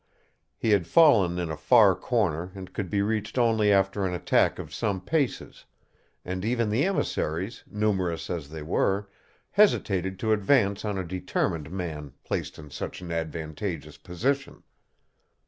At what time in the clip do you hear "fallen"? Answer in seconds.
0.87-1.37